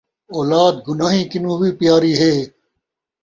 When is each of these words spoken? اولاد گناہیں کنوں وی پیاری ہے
اولاد 0.35 0.75
گناہیں 0.87 1.25
کنوں 1.31 1.55
وی 1.59 1.69
پیاری 1.79 2.13
ہے 2.21 2.33